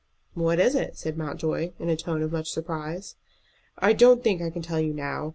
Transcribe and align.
"What 0.33 0.59
is 0.59 0.73
it?" 0.73 0.97
said 0.97 1.15
Mountjoy, 1.15 1.73
in 1.77 1.87
a 1.87 1.95
tone 1.95 2.23
of 2.23 2.31
much 2.31 2.49
surprise. 2.49 3.17
"I 3.77 3.93
don't 3.93 4.23
think 4.23 4.41
I 4.41 4.49
can 4.49 4.63
tell 4.63 4.79
you 4.79 4.95
now. 4.95 5.29